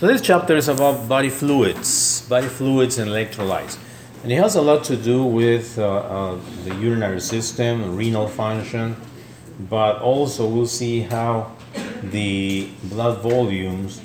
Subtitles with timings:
[0.00, 3.76] So this chapter is about body fluids, body fluids and electrolytes.
[4.22, 8.96] And it has a lot to do with uh, uh, the urinary system, renal function,
[9.68, 11.54] but also we'll see how
[12.02, 14.00] the blood volumes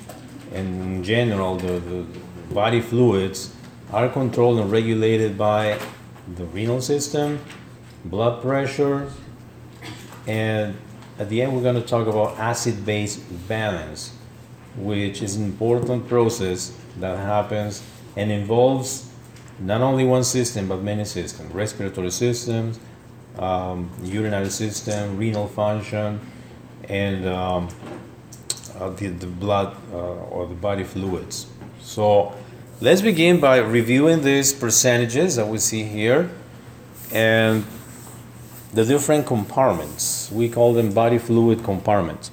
[0.52, 2.04] and in general the, the
[2.52, 3.54] body fluids
[3.90, 5.80] are controlled and regulated by
[6.34, 7.40] the renal system,
[8.04, 9.10] blood pressure,
[10.26, 10.76] and
[11.18, 13.16] at the end we're going to talk about acid-base
[13.48, 14.12] balance,
[14.76, 17.82] which is an important process that happens
[18.16, 19.08] and involves
[19.58, 22.78] not only one system but many systems, respiratory systems,
[23.38, 26.20] um, urinary system, renal function,
[26.88, 27.68] and um,
[28.78, 31.46] uh, the, the blood uh, or the body fluids.
[31.80, 32.34] So
[32.80, 36.30] let's begin by reviewing these percentages that we see here
[37.12, 37.64] and
[38.72, 40.30] the different compartments.
[40.30, 42.30] We call them body fluid compartments.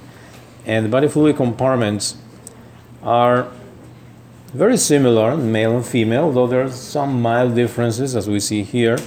[0.65, 2.17] And the body fluid compartments
[3.03, 3.47] are
[4.53, 8.97] very similar, male and female, though there are some mild differences as we see here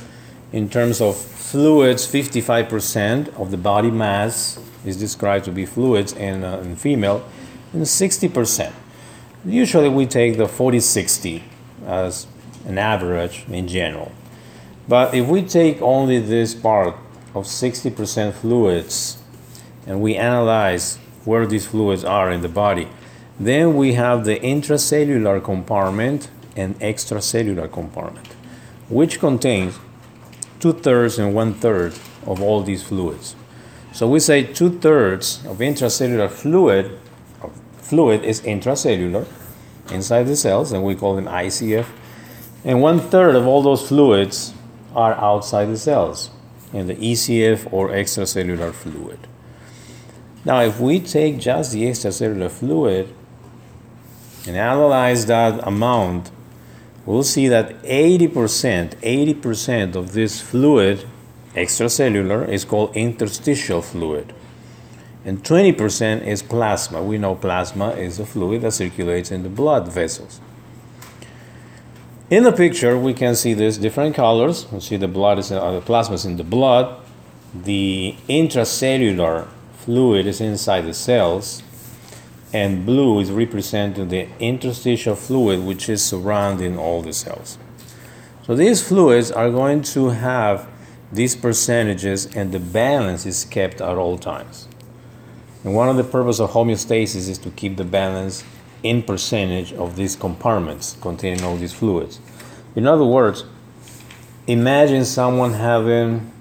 [0.53, 2.07] in terms of fluids.
[2.07, 7.27] 55% of the body mass is described to be fluids in, uh, in female
[7.73, 8.73] and 60%
[9.47, 11.43] usually we take the 40-60
[11.87, 12.27] as
[12.67, 14.13] an average in general.
[14.89, 16.97] But if we take only this part
[17.35, 19.19] of 60% fluids
[19.87, 22.89] and we analyze where these fluids are in the body
[23.39, 28.37] then we have the intracellular compartment and extracellular compartment
[28.89, 29.79] which contains
[30.61, 31.93] two thirds and one third
[32.25, 33.35] of all these fluids.
[33.93, 36.99] So we say two thirds of intracellular fluid,
[37.79, 39.27] fluid is intracellular
[39.91, 41.87] inside the cells, and we call them ICF.
[42.65, 44.55] And one third of all those fluids
[44.95, 46.31] are outside the cells
[46.73, 49.19] in the ECF or extracellular fluid.
[50.45, 53.13] Now, if we take just the extracellular fluid
[54.47, 56.31] and analyze that amount
[57.07, 61.07] we'll see that 80%, 80% of this fluid,
[61.55, 64.35] extracellular, is called interstitial fluid.
[65.25, 67.03] And 20% is plasma.
[67.03, 70.41] We know plasma is a fluid that circulates in the blood vessels.
[72.29, 74.71] In the picture, we can see these different colors.
[74.71, 77.01] We see the blood is uh, the plasma is in the blood.
[77.55, 81.63] The intracellular fluid is inside the cells
[82.57, 87.59] and blue is representing the interstitial fluid which is surrounding all the cells.
[88.45, 90.67] So these fluids are going to have
[91.13, 94.69] these percentages and the balance is kept at all times.
[95.65, 98.43] And one of the purposes of homeostasis is to keep the balance
[98.83, 102.21] in percentage of these compartments containing all these fluids.
[102.75, 103.45] In other words,
[104.47, 106.33] imagine someone having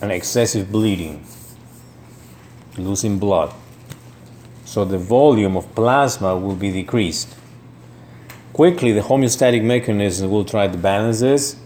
[0.00, 1.26] an excessive bleeding,
[2.78, 3.52] losing blood
[4.72, 7.36] so the volume of plasma will be decreased.
[8.54, 11.56] Quickly, the homeostatic mechanism will try to balance this,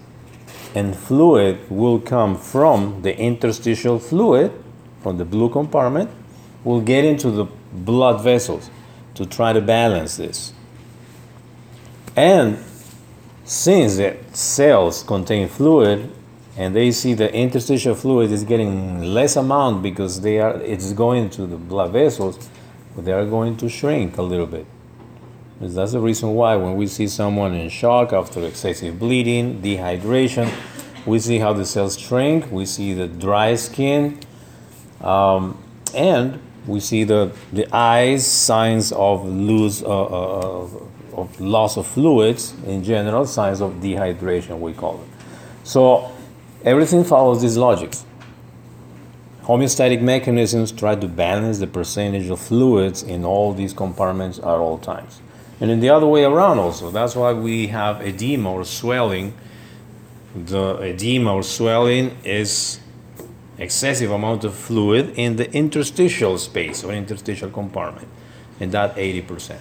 [0.75, 4.51] and fluid will come from the interstitial fluid,
[5.05, 6.11] from the blue compartment,
[6.65, 8.71] will get into the blood vessels
[9.15, 10.53] to try to balance this.
[12.17, 12.59] And
[13.45, 16.11] since the cells contain fluid
[16.57, 21.31] and they see the interstitial fluid is getting less amount because they are it's going
[21.31, 22.49] to the blood vessels
[23.05, 24.67] they are going to shrink a little bit.
[25.61, 30.53] That's the reason why when we see someone in shock after excessive bleeding, dehydration,
[31.07, 34.19] we see how the cells shrink, we see the dry skin,
[35.01, 35.63] um,
[35.95, 40.69] and we see the, the eyes signs of lose uh, uh,
[41.15, 45.09] of loss of fluids in general, signs of dehydration we call it.
[45.67, 46.13] So
[46.65, 48.06] everything follows these logics.
[49.47, 54.77] Homeostatic mechanisms try to balance the percentage of fluids in all these compartments at all
[54.77, 55.21] times.
[55.61, 56.91] And in the other way around also.
[56.91, 59.35] That's why we have edema or swelling.
[60.35, 62.81] The edema or swelling is
[63.57, 68.09] excessive amount of fluid in the interstitial space or interstitial compartment,
[68.59, 69.57] and that 80%.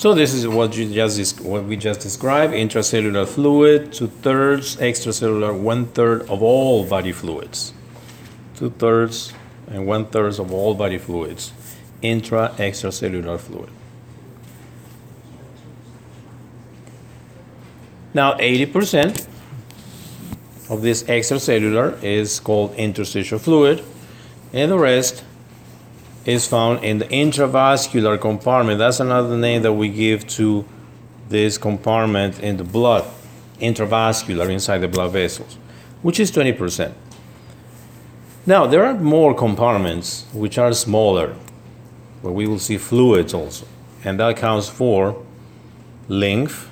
[0.00, 5.52] So this is what you just what we just described: intracellular fluid, two thirds, extracellular
[5.52, 7.74] one third of all body fluids,
[8.56, 9.34] two thirds
[9.68, 11.52] and one third of all body fluids,
[12.00, 13.68] intra extracellular fluid.
[18.14, 19.28] Now, 80%
[20.70, 23.84] of this extracellular is called interstitial fluid,
[24.54, 25.24] and the rest
[26.24, 28.78] is found in the intravascular compartment.
[28.78, 30.64] That's another name that we give to
[31.28, 33.04] this compartment in the blood,
[33.60, 35.56] intravascular inside the blood vessels,
[36.02, 36.92] which is 20%.
[38.46, 41.36] Now, there are more compartments which are smaller,
[42.22, 43.66] but we will see fluids also.
[44.04, 45.22] And that accounts for
[46.08, 46.70] lymph,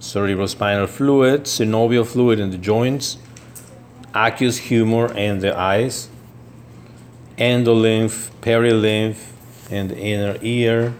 [0.00, 3.18] cerebrospinal fluid, synovial fluid in the joints,
[4.14, 6.08] aqueous humor in the eyes,
[7.38, 9.18] endolymph, perilymph
[9.70, 10.94] and inner ear,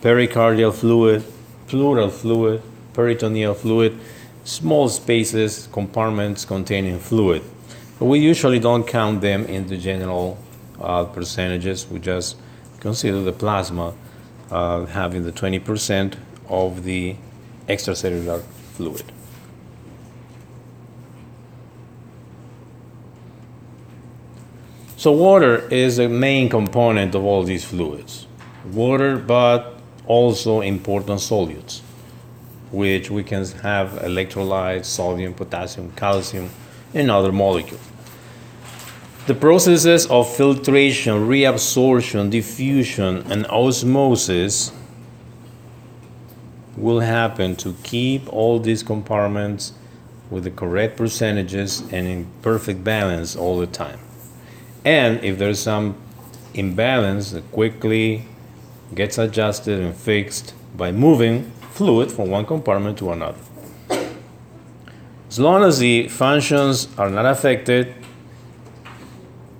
[0.00, 1.24] pericardial fluid,
[1.66, 2.62] pleural fluid,
[2.94, 3.98] peritoneal fluid,
[4.44, 7.42] small spaces, compartments containing fluid.
[7.98, 10.38] But we usually don't count them in the general
[10.80, 11.86] uh, percentages.
[11.88, 12.36] We just
[12.80, 13.94] consider the plasma
[14.50, 16.16] uh, having the 20%
[16.48, 17.16] of the
[17.68, 18.42] extracellular
[18.74, 19.12] fluid.
[24.98, 28.26] So water is a main component of all these fluids.
[28.72, 29.78] Water, but
[30.08, 31.82] also important solutes,
[32.72, 36.50] which we can have electrolytes, sodium, potassium, calcium,
[36.94, 37.80] and other molecules.
[39.28, 44.72] The processes of filtration, reabsorption, diffusion, and osmosis
[46.76, 49.74] will happen to keep all these compartments
[50.28, 54.00] with the correct percentages and in perfect balance all the time.
[54.88, 55.96] And if there's some
[56.54, 58.24] imbalance, it quickly
[58.94, 63.36] gets adjusted and fixed by moving fluid from one compartment to another.
[65.28, 67.94] As long as the functions are not affected,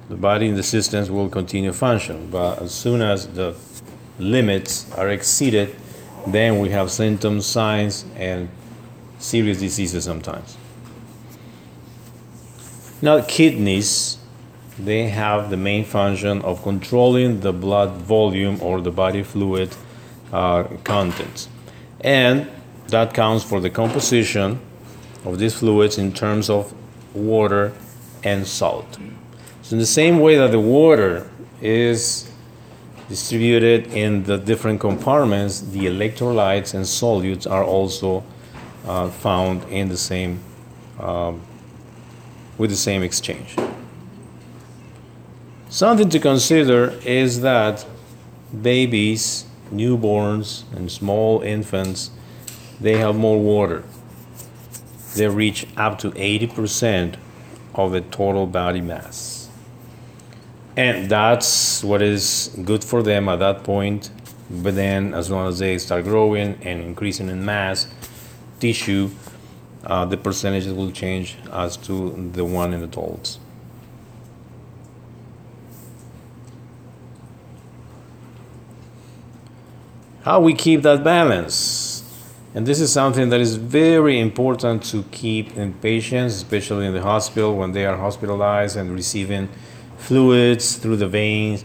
[0.08, 2.30] the body and the systems will continue function.
[2.30, 3.54] But as soon as the
[4.18, 5.76] limits are exceeded,
[6.26, 8.48] then we have symptoms, signs, and
[9.18, 10.56] serious diseases sometimes.
[13.02, 14.17] Now, kidneys,
[14.78, 19.74] they have the main function of controlling the blood volume or the body fluid
[20.32, 21.48] uh, contents.
[22.00, 22.48] And
[22.88, 24.60] that counts for the composition
[25.24, 26.72] of these fluids in terms of
[27.14, 27.72] water
[28.22, 28.98] and salt.
[29.62, 31.28] So, in the same way that the water
[31.60, 32.30] is
[33.08, 38.22] distributed in the different compartments, the electrolytes and solutes are also
[38.86, 40.40] uh, found in the same
[41.00, 41.40] um,
[42.58, 43.56] with the same exchange.
[45.70, 47.84] Something to consider is that
[48.62, 52.10] babies, newborns, and small infants
[52.80, 53.82] they have more water.
[55.16, 57.16] They reach up to 80%
[57.74, 59.38] of the total body mass
[60.78, 64.10] and that's what is good for them at that point
[64.48, 67.88] but then as long as they start growing and increasing in mass
[68.60, 69.10] tissue
[69.84, 73.40] uh, the percentages will change as to the one in adults
[80.28, 82.04] how we keep that balance
[82.54, 87.00] and this is something that is very important to keep in patients especially in the
[87.02, 89.48] hospital when they are hospitalized and receiving
[89.96, 91.64] fluids through the veins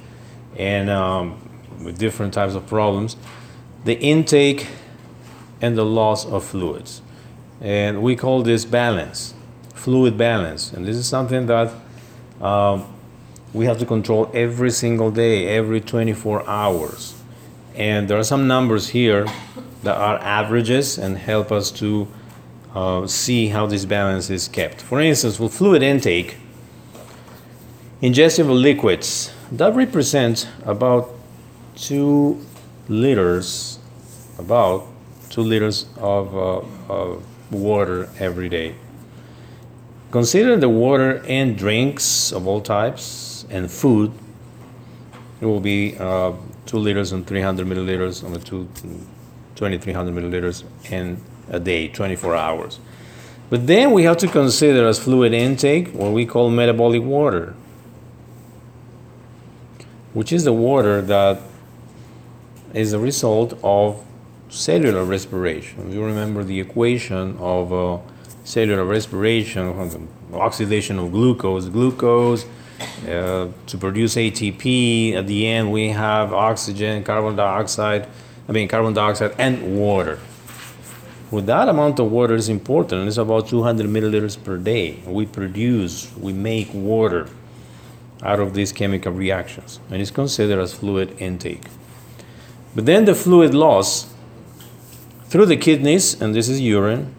[0.57, 1.39] and um,
[1.83, 3.17] with different types of problems,
[3.85, 4.67] the intake
[5.61, 7.01] and the loss of fluids.
[7.61, 9.33] And we call this balance,
[9.73, 10.73] fluid balance.
[10.73, 11.73] And this is something that
[12.41, 12.85] um,
[13.53, 17.22] we have to control every single day, every 24 hours.
[17.75, 19.25] And there are some numbers here
[19.83, 22.07] that are averages and help us to
[22.75, 24.81] uh, see how this balance is kept.
[24.81, 26.37] For instance, with fluid intake,
[28.01, 31.09] ingestible liquids that represents about
[31.75, 32.43] two
[32.89, 33.79] liters
[34.37, 34.87] about
[35.29, 36.61] two liters of, uh,
[36.93, 38.75] of water every day
[40.11, 44.11] consider the water and drinks of all types and food
[45.43, 46.31] it will be uh,
[46.67, 48.67] 2 liters and 300 milliliters on the two
[49.55, 52.79] 2300 milliliters in a day 24 hours
[53.49, 57.53] but then we have to consider as fluid intake what we call metabolic water
[60.13, 61.41] which is the water that
[62.73, 64.03] is a result of
[64.49, 65.91] cellular respiration.
[65.91, 67.97] You remember the equation of uh,
[68.43, 72.45] cellular respiration, oxidation of glucose, glucose
[73.07, 75.13] uh, to produce ATP.
[75.13, 78.07] At the end, we have oxygen, carbon dioxide,
[78.47, 80.19] I mean, carbon dioxide and water.
[81.31, 83.07] With that amount of water is important.
[83.07, 84.99] It's about 200 milliliters per day.
[85.05, 87.27] We produce, we make water
[88.21, 91.63] out of these chemical reactions and it's considered as fluid intake.
[92.75, 94.13] But then the fluid loss
[95.25, 97.15] through the kidneys, and this is urine,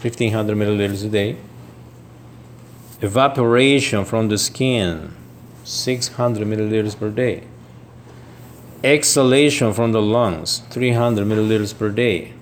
[0.00, 1.36] 1500 milliliters a day,
[3.06, 5.14] evaporation from the skin,
[5.64, 7.44] 600 milliliters per day,
[8.84, 12.32] exhalation from the lungs, 300 milliliters per day,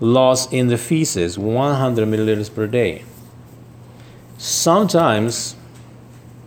[0.00, 3.04] loss in the feces, 100 milliliters per day
[4.38, 5.56] Sometimes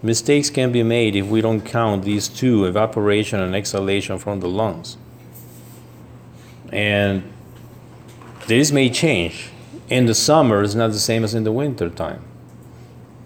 [0.01, 4.47] mistakes can be made if we don't count these two evaporation and exhalation from the
[4.47, 4.95] lungs.
[6.71, 7.21] And
[8.47, 9.49] this may change.
[9.89, 12.23] In the summer, it's not the same as in the winter time.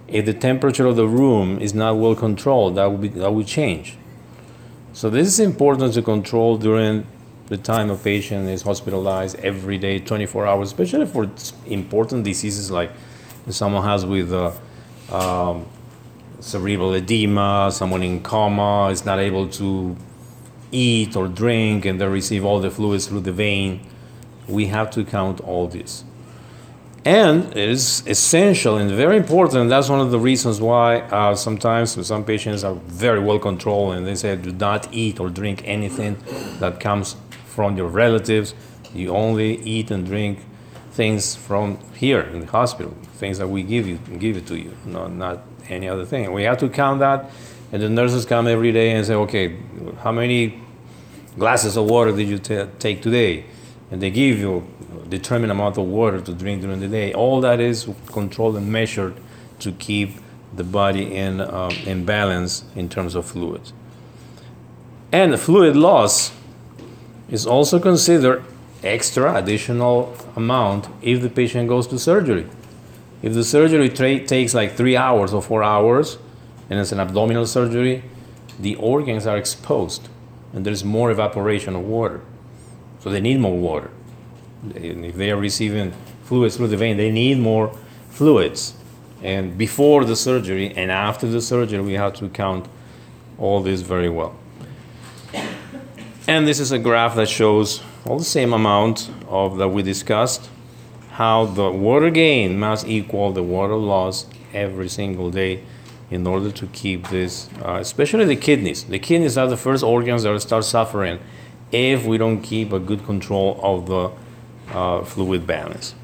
[0.08, 3.44] If the temperature of the room is not well controlled, that will, be, that will
[3.44, 3.98] change.
[4.94, 7.06] So this is important to control during
[7.48, 11.30] the time a patient is hospitalized every day, 24 hours, especially for
[11.68, 12.92] important diseases like
[13.50, 14.52] someone has with uh,
[15.12, 15.66] um,
[16.40, 19.96] cerebral edema, someone in coma is not able to
[20.72, 23.82] eat or drink, and they receive all the fluids through the vein.
[24.48, 26.04] We have to count all this.
[27.06, 29.70] And it is essential and very important.
[29.70, 34.08] That's one of the reasons why uh, sometimes some patients are very well controlled and
[34.08, 36.18] they say do not eat or drink anything
[36.60, 38.56] that comes from your relatives.
[38.92, 40.40] You only eat and drink
[40.94, 44.76] things from here in the hospital, things that we give you, give it to you,
[44.86, 46.32] not, not any other thing.
[46.34, 47.30] We have to count that,
[47.72, 49.58] and the nurses come every day and say, okay,
[50.00, 50.60] how many
[51.38, 53.46] glasses of water did you t- take today?
[53.92, 54.66] And they give you
[55.10, 57.14] determined amount of water to drink during the day.
[57.14, 59.16] All that is controlled and measured
[59.60, 60.16] to keep
[60.56, 63.74] the body in, um, in balance in terms of fluids.
[65.12, 66.32] And fluid loss
[67.30, 68.44] is also considered
[68.84, 72.48] extra additional amount if the patient goes to surgery.
[73.22, 76.18] If the surgery tra- takes like three hours or four hours,
[76.70, 78.04] and it's an abdominal surgery,
[78.60, 80.10] the organs are exposed
[80.56, 82.22] and there's more evaporation of water.
[83.02, 83.92] So they need more water.
[84.74, 85.94] If they are receiving
[86.24, 87.76] fluids through the vein, they need more
[88.10, 88.74] fluids.
[89.22, 92.68] And before the surgery and after the surgery, we have to count
[93.38, 94.36] all this very well.
[96.28, 100.50] And this is a graph that shows all the same amount of that we discussed,
[101.12, 105.64] how the water gain must equal the water loss every single day
[106.10, 108.84] in order to keep this, uh, especially the kidneys.
[108.84, 111.20] The kidneys are the first organs that start suffering
[111.72, 114.12] if we don't keep a good control of the
[114.72, 115.96] uh, fluid balance.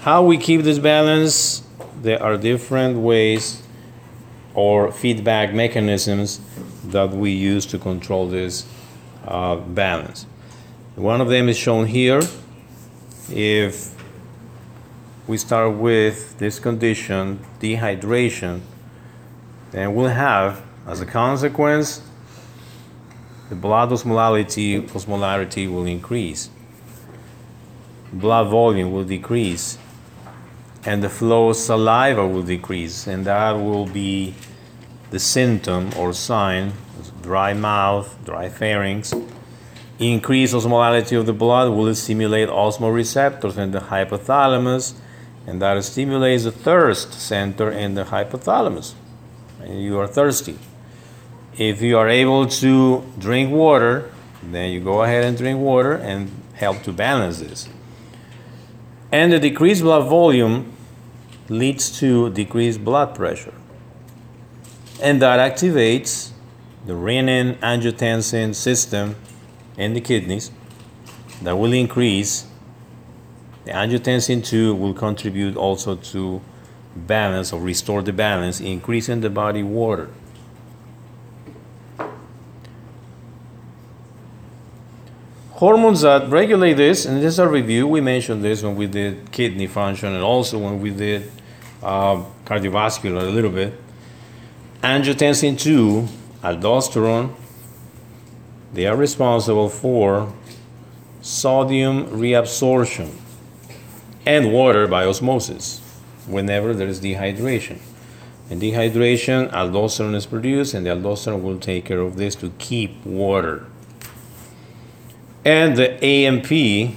[0.00, 1.62] How we keep this balance?
[2.00, 3.62] There are different ways
[4.54, 6.40] or feedback mechanisms
[6.84, 8.66] that we use to control this
[9.26, 10.24] uh, balance.
[10.96, 12.22] One of them is shown here.
[13.30, 13.94] If
[15.26, 18.62] we start with this condition, dehydration,
[19.72, 22.00] then we'll have, as a consequence,
[23.48, 26.50] the blood osmolality, osmolarity will increase.
[28.12, 29.78] Blood volume will decrease.
[30.84, 33.06] And the flow of saliva will decrease.
[33.06, 34.34] And that will be
[35.10, 36.72] the symptom or sign
[37.22, 39.12] dry mouth, dry pharynx.
[39.98, 44.94] Increased osmolality of the blood will stimulate osmoreceptors in the hypothalamus,
[45.46, 48.94] and that stimulates the thirst center in the hypothalamus.
[49.60, 50.58] And you are thirsty.
[51.58, 54.12] If you are able to drink water,
[54.44, 57.68] then you go ahead and drink water and help to balance this.
[59.10, 60.72] And the decreased blood volume
[61.48, 63.54] leads to decreased blood pressure.
[65.02, 66.30] And that activates
[66.86, 69.16] the renin angiotensin system
[69.76, 70.52] in the kidneys
[71.42, 72.46] that will increase.
[73.64, 76.40] The angiotensin 2 will contribute also to
[76.94, 80.08] balance or restore the balance, increasing the body water.
[85.58, 89.32] Hormones that regulate this, and this is a review, we mentioned this when we did
[89.32, 91.32] kidney function and also when we did
[91.82, 93.74] uh, cardiovascular a little bit.
[94.84, 96.06] Angiotensin 2,
[96.44, 97.34] aldosterone,
[98.72, 100.32] they are responsible for
[101.22, 103.10] sodium reabsorption
[104.24, 105.80] and water by osmosis
[106.28, 107.80] whenever there is dehydration.
[108.48, 113.04] And dehydration, aldosterone is produced, and the aldosterone will take care of this to keep
[113.04, 113.66] water.
[115.44, 116.94] And the ANP,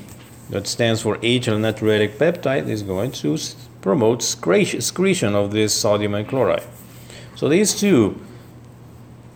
[0.50, 3.38] that stands for atrial natriuretic peptide, is going to
[3.82, 6.64] promote excretion of this sodium and chloride.
[7.36, 8.20] So these two,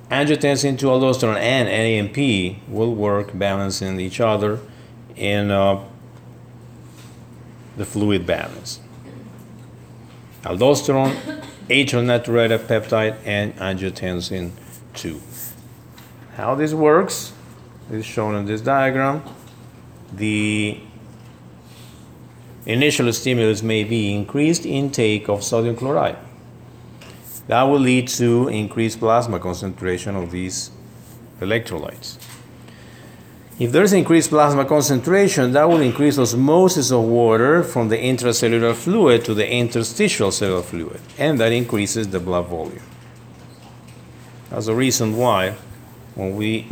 [0.09, 4.59] angiotensin 2 aldosterone and ANP, will work balancing each other
[5.15, 5.83] in uh,
[7.77, 8.79] the fluid balance.
[10.43, 11.15] Aldosterone,
[11.69, 14.51] atrial natriuretic peptide, and angiotensin
[14.93, 15.21] 2.
[16.35, 17.33] How this works
[17.92, 19.24] is shown in this diagram.
[20.13, 20.80] The
[22.65, 26.18] initial stimulus may be increased intake of sodium chloride.
[27.48, 30.72] That will lead to increased plasma concentration of these
[31.39, 32.18] electrolytes.
[33.58, 39.24] If there's increased plasma concentration, that will increase osmosis of water from the intracellular fluid
[39.25, 42.82] to the interstitial cellular fluid, and that increases the blood volume.
[44.50, 45.56] That's the reason why
[46.15, 46.68] when we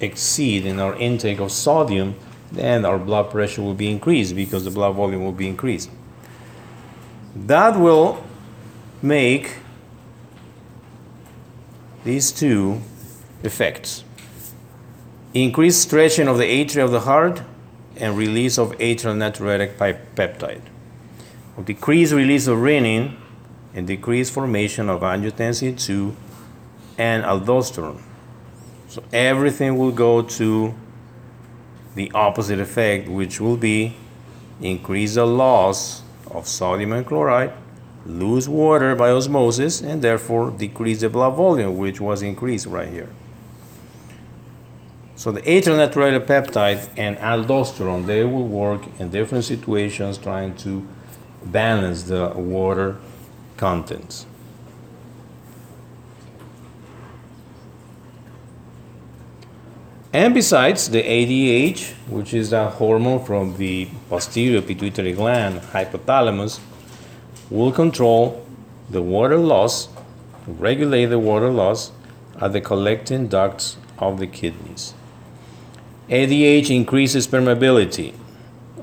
[0.00, 2.14] exceed in our intake of sodium,
[2.52, 5.90] then our blood pressure will be increased because the blood volume will be increased.
[7.34, 8.24] That will
[9.02, 9.56] make
[12.04, 12.80] these two
[13.42, 14.04] effects
[15.34, 17.42] increased stretching of the atria of the heart
[17.96, 19.76] and release of atrial natriuretic
[20.14, 20.62] peptide.
[21.64, 23.16] Decreased release of renin
[23.74, 26.16] and decreased formation of angiotensin II
[26.98, 28.00] and aldosterone.
[28.94, 30.72] So everything will go to
[31.96, 33.96] the opposite effect, which will be
[34.60, 37.52] increase the loss of sodium and chloride,
[38.06, 43.08] lose water by osmosis, and therefore decrease the blood volume, which was increased right here.
[45.16, 50.86] So the atrial natriuretic peptide and aldosterone, they will work in different situations trying to
[51.44, 52.98] balance the water
[53.56, 54.26] contents.
[60.14, 66.60] And besides, the ADH, which is a hormone from the posterior pituitary gland, hypothalamus,
[67.50, 68.46] will control
[68.88, 69.88] the water loss,
[70.46, 71.90] regulate the water loss
[72.40, 74.94] at the collecting ducts of the kidneys.
[76.08, 78.14] ADH increases permeability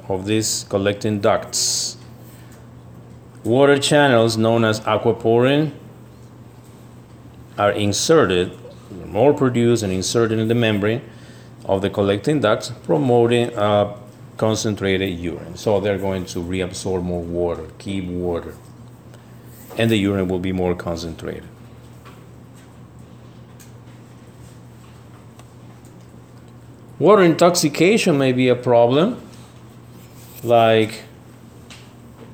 [0.10, 1.96] of these collecting ducts.
[3.46, 5.72] Water channels known as aquaporin
[7.58, 8.52] are inserted,
[9.06, 11.02] more produced and inserted in the membrane
[11.66, 13.96] of the collecting ducts, promoting uh,
[14.38, 15.56] concentrated urine.
[15.56, 18.56] So they're going to reabsorb more water, keep water,
[19.78, 21.46] and the urine will be more concentrated.
[26.98, 29.20] Water intoxication may be a problem,
[30.44, 31.02] like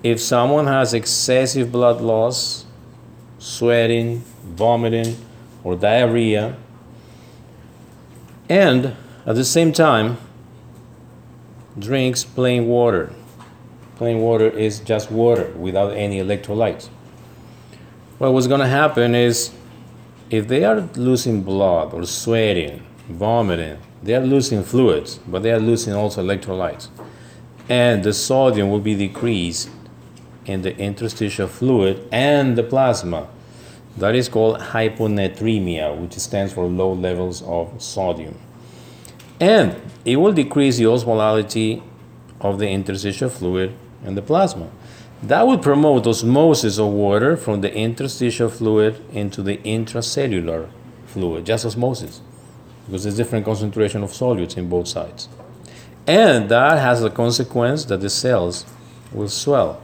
[0.04, 2.66] if someone has excessive blood loss,
[3.40, 5.16] sweating, vomiting,
[5.64, 6.58] or diarrhea,
[8.50, 8.96] and
[9.28, 10.18] at the same time
[11.78, 13.14] drinks plain water.
[13.98, 16.90] Plain water is just water without any electrolytes.
[18.20, 19.52] Well, what's going to happen is
[20.30, 25.60] if they are losing blood or sweating, vomiting, they are losing fluids, but they are
[25.60, 26.88] losing also electrolytes.
[27.68, 29.70] And the sodium will be decreased
[30.46, 33.28] in the interstitial fluid and the plasma.
[33.98, 38.40] That is called hyponatremia, which stands for low levels of sodium.
[39.40, 41.84] And it will decrease the osmolality
[42.42, 43.74] of the interstitial fluid
[44.04, 44.70] and the plasma.
[45.24, 50.70] That will promote osmosis of water from the interstitial fluid into the intracellular
[51.06, 52.22] fluid, just osmosis
[52.88, 55.28] because there's different concentration of solutes in both sides.
[56.08, 58.66] And that has the consequence that the cells
[59.12, 59.82] will swell.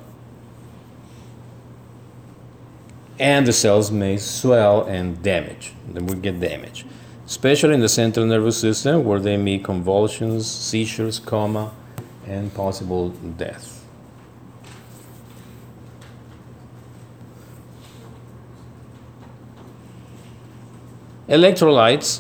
[3.20, 5.74] And the cells may swell and damage.
[5.88, 6.86] Then we get damage.
[7.26, 11.72] Especially in the central nervous system where they may convulsions, seizures, coma,
[12.28, 13.84] and possible death.
[21.30, 22.20] Electrolytes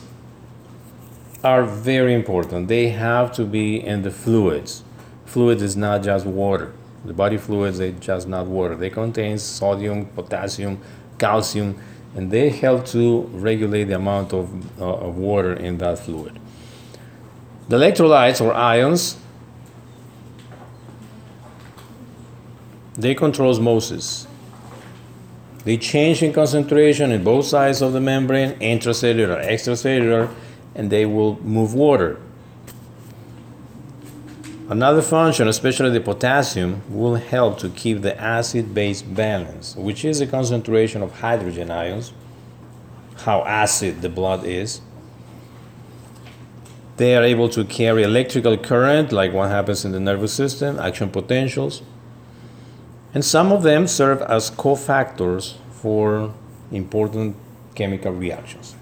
[1.43, 2.69] are very important.
[2.69, 4.83] They have to be in the fluids.
[5.25, 6.73] Fluid is not just water.
[7.03, 8.75] The body fluids are just not water.
[8.77, 10.79] They contain sodium, potassium,
[11.19, 11.77] calcium,
[12.15, 16.39] and they help to regulate the amount of, uh, of water in that fluid.
[17.69, 19.17] The electrolytes or ions,
[22.95, 24.27] they control osmosis.
[25.63, 30.33] They change in concentration in both sides of the membrane, intracellular, extracellular,
[30.75, 32.19] and they will move water.
[34.69, 40.19] Another function, especially the potassium, will help to keep the acid base balance, which is
[40.19, 42.13] the concentration of hydrogen ions,
[43.17, 44.79] how acid the blood is.
[46.95, 51.09] They are able to carry electrical current, like what happens in the nervous system, action
[51.09, 51.81] potentials.
[53.13, 56.33] And some of them serve as cofactors for
[56.71, 57.35] important
[57.75, 58.75] chemical reactions.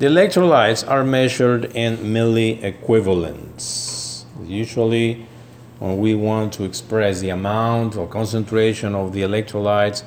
[0.00, 4.24] The electrolytes are measured in milliequivalents.
[4.46, 5.26] Usually,
[5.78, 10.02] when we want to express the amount or concentration of the electrolytes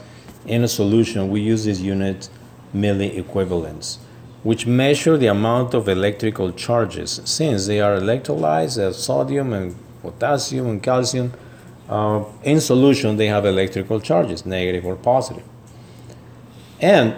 [0.47, 2.27] in a solution, we use this unit
[2.75, 3.97] milliequivalents,
[4.41, 7.21] which measure the amount of electrical charges.
[7.23, 11.34] Since they are electrolytes, as sodium and potassium and calcium,
[11.88, 15.43] uh, in solution they have electrical charges, negative or positive.
[16.82, 17.13] And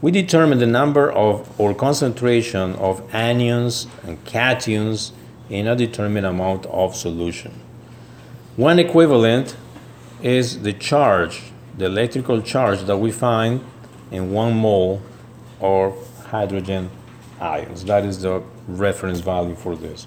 [0.00, 5.12] we determine the number of or concentration of anions and cations
[5.50, 7.52] in a determined amount of solution.
[8.56, 9.56] One equivalent
[10.22, 11.42] is the charge,
[11.76, 13.64] the electrical charge that we find
[14.10, 15.02] in one mole
[15.60, 15.94] of
[16.26, 16.90] hydrogen
[17.40, 17.84] ions.
[17.84, 20.06] That is the reference value for this.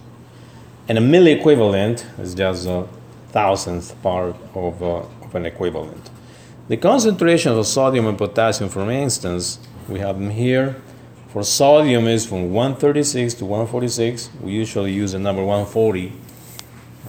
[0.88, 2.88] And a milli equivalent is just a
[3.30, 6.10] thousandth part of, uh, of an equivalent.
[6.67, 9.60] The concentration of sodium and potassium, for instance,
[9.91, 10.75] we have them here.
[11.30, 14.30] For sodium is from 136 to 146.
[14.41, 16.13] We usually use the number 140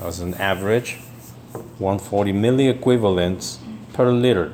[0.02, 0.98] as an average.
[1.78, 3.58] 140 milliequivalents
[3.92, 4.52] per liter.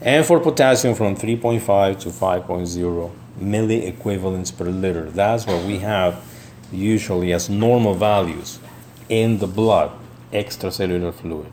[0.00, 5.10] And for potassium from 3.5 to 5.0 milliequivalents per liter.
[5.10, 6.24] That's what we have
[6.70, 8.60] usually as normal values
[9.08, 9.90] in the blood,
[10.32, 11.50] extracellular fluid.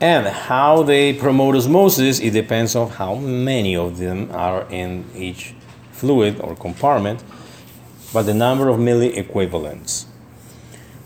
[0.00, 5.54] And how they promote osmosis, it depends on how many of them are in each
[5.90, 7.24] fluid or compartment,
[8.12, 10.04] but the number of milliequivalents.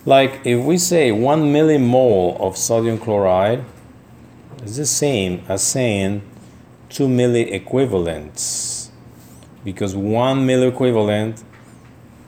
[0.04, 3.64] Like if we say one millimole of sodium chloride
[4.62, 6.20] is the same as saying
[6.90, 8.90] two milliequivalents,
[9.64, 11.42] because one milliequivalent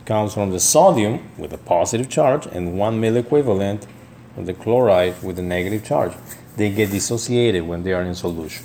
[0.06, 3.86] comes from the sodium with a positive charge, and one milliequivalent
[4.34, 6.14] from the chloride with a negative charge
[6.56, 8.64] they get dissociated when they are in solution.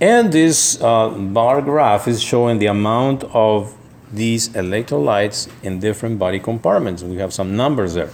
[0.00, 3.76] And this uh, bar graph is showing the amount of
[4.12, 7.02] these electrolytes in different body compartments.
[7.02, 8.10] We have some numbers there.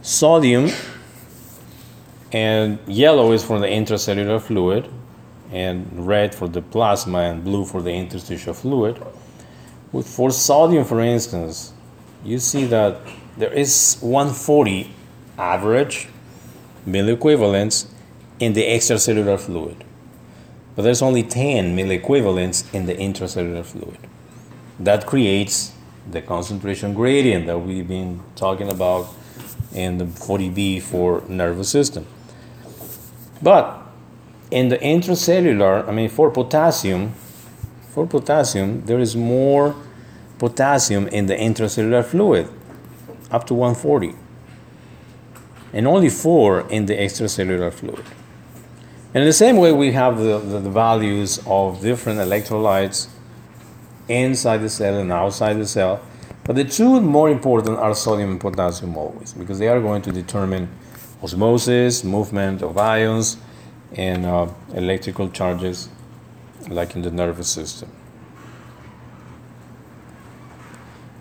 [0.00, 0.70] Sodium
[2.32, 4.88] and yellow is for the intracellular fluid,
[5.52, 9.00] and red for the plasma, and blue for the interstitial fluid.
[9.92, 11.74] With for sodium, for instance,
[12.24, 13.00] you see that
[13.36, 14.90] there is 140
[15.38, 16.08] average
[16.86, 17.86] milliequivalents
[18.38, 19.84] in the extracellular fluid.
[20.74, 23.98] But there's only 10 milliequivalents in the intracellular fluid.
[24.80, 25.72] That creates
[26.10, 29.08] the concentration gradient that we've been talking about
[29.74, 32.06] in the 40B for nervous system.
[33.40, 33.80] But
[34.50, 37.14] in the intracellular, I mean for potassium,
[37.90, 39.76] for potassium, there is more
[40.38, 42.48] potassium in the intracellular fluid,
[43.30, 44.16] up to 140
[45.72, 48.04] and only four in the extracellular fluid.
[49.14, 53.08] And in the same way, we have the, the, the, values of different electrolytes
[54.08, 56.00] inside the cell and outside the cell.
[56.44, 60.12] But the two more important are sodium and potassium always, because they are going to
[60.12, 60.68] determine
[61.22, 63.36] osmosis, movement of ions,
[63.94, 65.88] and uh, electrical charges,
[66.68, 67.90] like in the nervous system.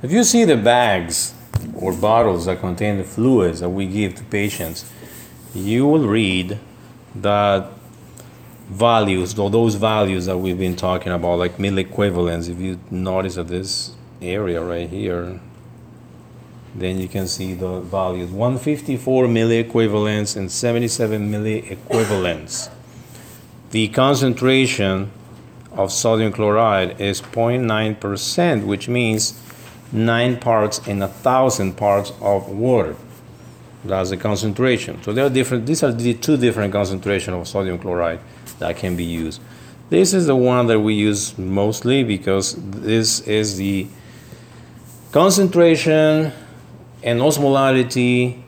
[0.02, 1.36] If you see the bags
[1.76, 4.90] or bottles that contain the fluids that we give to patients,
[5.54, 6.60] you will read
[7.16, 7.68] that
[8.70, 13.48] values, or those values that we've been talking about, like milliequivalents, if you notice that
[13.48, 15.40] this area right here,
[16.74, 22.70] then you can see the values 154 milliequivalents and 77 milliequivalents.
[23.72, 25.12] The concentration
[25.74, 29.42] of sodium chloride is 0.9%, which means
[29.92, 32.96] nine parts in a thousand parts of water.
[33.84, 35.02] That's the concentration.
[35.04, 35.66] So there are different.
[35.66, 38.20] These are the two different concentrations of sodium chloride
[38.60, 39.42] that can be used.
[39.90, 43.88] This is the one that we use mostly because this is the
[45.12, 46.32] concentration
[47.04, 48.42] and osmolarity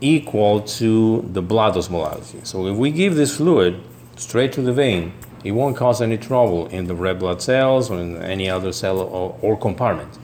[0.00, 2.44] equal to the blood osmolarity.
[2.44, 3.80] So if we give this fluid
[4.16, 8.00] straight to the vein, it won't cause any trouble in the red blood cells or
[8.00, 10.18] in any other cell or, or compartment.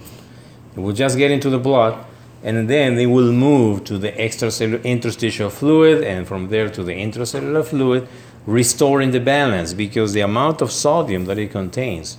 [0.81, 2.07] It will just get into the blood
[2.43, 6.93] and then it will move to the extracellular interstitial fluid and from there to the
[6.93, 8.09] intracellular fluid,
[8.47, 12.17] restoring the balance because the amount of sodium that it contains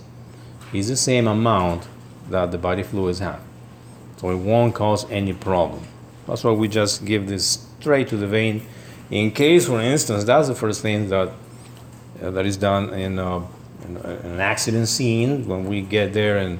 [0.74, 1.88] is the same amount
[2.30, 3.42] that the body fluids have.
[4.18, 5.88] So it won't cause any problem.
[6.28, 8.64] That's why we just give this straight to the vein.
[9.10, 11.32] In case, for instance, that's the first thing that
[12.22, 13.42] uh, that is done in, uh,
[13.88, 16.60] in, an accident scene when we get there and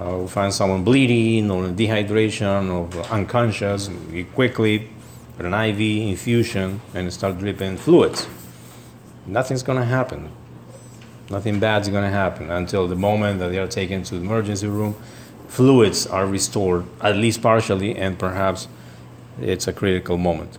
[0.00, 4.88] uh, we find someone bleeding or dehydration or unconscious, we quickly
[5.36, 8.26] put an IV infusion and start dripping fluids.
[9.26, 10.30] Nothing's going to happen.
[11.30, 14.20] Nothing bad is going to happen until the moment that they are taken to the
[14.20, 14.94] emergency room.
[15.48, 18.68] Fluids are restored, at least partially, and perhaps
[19.40, 20.58] it's a critical moment.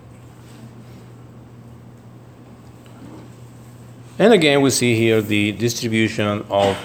[4.18, 6.78] And again, we see here the distribution of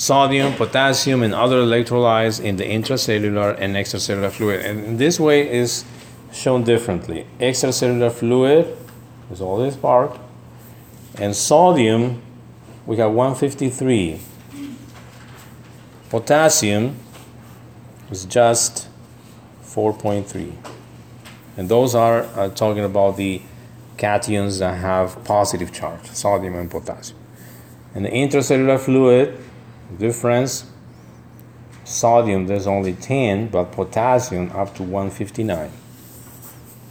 [0.00, 4.64] sodium, potassium, and other electrolytes in the intracellular and extracellular fluid.
[4.64, 5.84] And this way is
[6.32, 7.26] shown differently.
[7.38, 8.74] Extracellular fluid
[9.30, 10.18] is all this part,
[11.16, 12.22] and sodium
[12.86, 14.20] we have 153.
[16.08, 16.96] Potassium
[18.10, 18.88] is just
[19.62, 20.54] 4.3.
[21.58, 23.42] And those are uh, talking about the
[23.98, 27.18] cations that have positive charge, sodium and potassium.
[27.94, 29.38] And the intracellular fluid
[29.98, 30.70] difference,
[31.84, 35.70] sodium there's only 10, but potassium up to 159.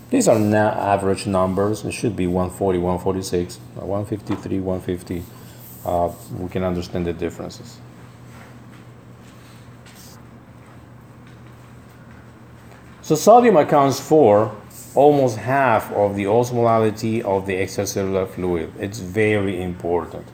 [0.09, 1.85] These are not average numbers.
[1.85, 5.23] It should be 140, 146, 153, 150.
[5.85, 7.77] Uh, we can understand the differences.
[13.01, 14.55] So sodium accounts for
[14.95, 18.71] almost half of the osmolality of the extracellular fluid.
[18.79, 20.27] It's very important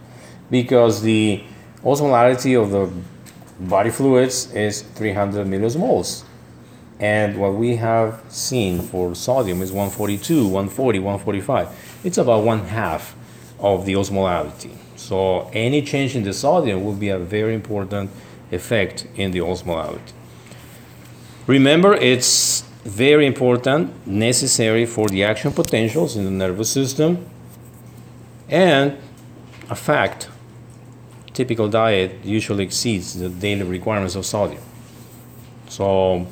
[0.50, 1.44] because the
[1.86, 2.92] osmolality of the
[3.60, 6.24] body fluids is 300 millimoles.
[7.00, 12.02] And what we have seen for sodium is 142, 140, 145.
[12.04, 13.16] It's about one half
[13.60, 14.76] of the osmolality.
[14.96, 18.10] So any change in the sodium will be a very important
[18.52, 20.14] effect in the osmolality.
[21.48, 27.26] Remember, it's very important, necessary for the action potentials in the nervous system,
[28.50, 28.98] and
[29.70, 30.30] a fact
[31.36, 34.62] typical diet usually exceeds the daily requirements of sodium.
[35.68, 36.26] So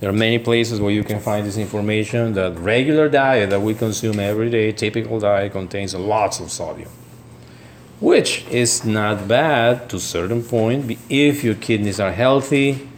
[0.00, 3.74] there are many places where you can find this information that regular diet that we
[3.74, 6.90] consume every day, typical diet contains lots of sodium.
[8.00, 12.88] Which is not bad to a certain point if your kidneys are healthy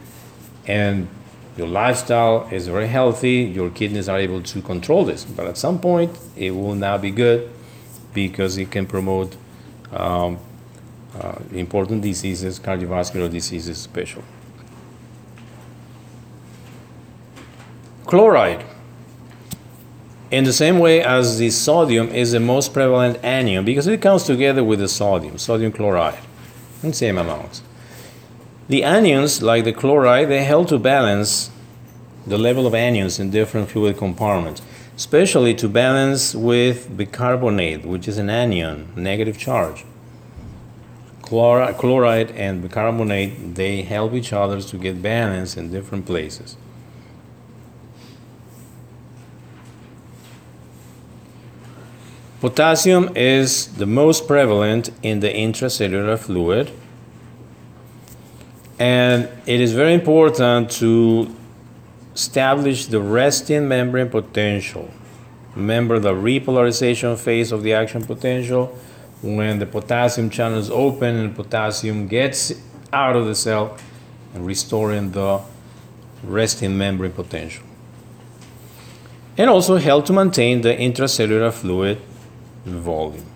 [0.67, 1.09] and
[1.57, 5.25] your lifestyle is very healthy, your kidneys are able to control this.
[5.25, 7.51] But at some point, it will not be good
[8.13, 9.37] because it can promote
[9.93, 10.39] um,
[11.19, 14.25] uh, important diseases, cardiovascular diseases, especially.
[18.07, 18.65] Chloride.
[20.31, 24.25] In the same way as the sodium is the most prevalent anion because it comes
[24.25, 26.21] together with the sodium, sodium chloride,
[26.83, 27.63] in same amounts.
[28.69, 31.51] The anions, like the chloride, they help to balance
[32.27, 34.63] the level of anions in different fluid compartments,
[34.97, 39.85] especially to balance with bicarbonate, which is an anion, negative charge.
[41.31, 46.57] Chloride and bicarbonate, they help each other to get balance in different places.
[52.41, 56.73] Potassium is the most prevalent in the intracellular fluid
[58.81, 61.33] and it is very important to
[62.15, 64.91] establish the resting membrane potential.
[65.55, 68.77] Remember the repolarization phase of the action potential
[69.23, 72.53] when the potassium channel is open and potassium gets
[72.93, 73.77] out of the cell
[74.35, 75.41] and restoring the
[76.23, 77.65] resting membrane potential.
[79.37, 82.01] And also help to maintain the intracellular fluid
[82.65, 83.27] volume.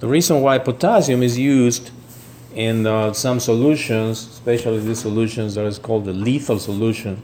[0.00, 1.90] The reason why potassium is used
[2.54, 7.22] in uh, some solutions, especially these solutions that is called the lethal solution,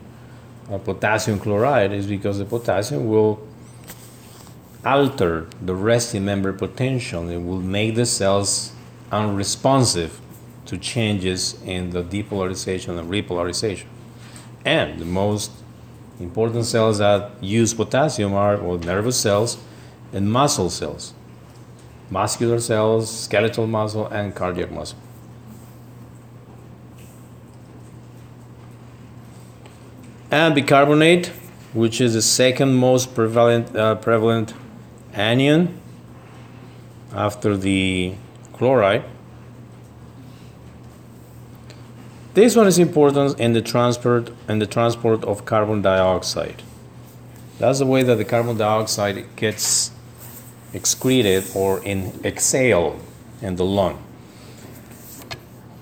[0.69, 3.48] of potassium chloride, is because the potassium will
[4.85, 7.29] alter the resting membrane potential.
[7.29, 8.73] It will make the cells
[9.11, 10.21] unresponsive
[10.67, 13.87] to changes in the depolarization and repolarization.
[14.65, 15.51] And the most
[16.21, 19.59] important cells that use potassium are well, nervous cells
[20.13, 21.15] and muscle cells,
[22.11, 24.99] muscular cells, skeletal muscle, and cardiac muscle.
[30.31, 31.29] and bicarbonate,
[31.73, 34.55] which is the second most prevalent, uh, prevalent
[35.19, 35.81] anion
[37.13, 38.15] after the
[38.53, 39.05] chloride.
[42.35, 46.63] This one is important in the transport in the transport of carbon dioxide.
[47.59, 49.91] That's the way that the carbon dioxide gets
[50.73, 53.01] excreted or in exhaled
[53.43, 54.03] in the lung.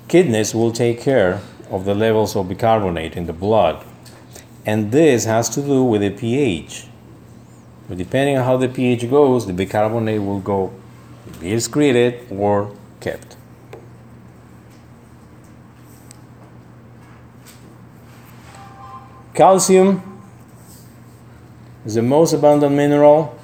[0.09, 3.85] Kidneys will take care of the levels of bicarbonate in the blood
[4.64, 6.87] and this has to do with the pH.
[7.88, 10.72] But depending on how the pH goes, the bicarbonate will go
[11.40, 13.37] be excreted or kept.
[19.35, 20.20] Calcium
[21.85, 23.38] is the most abundant mineral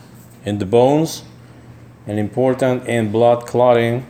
[0.44, 1.22] in the bones
[2.07, 4.07] and important in blood clotting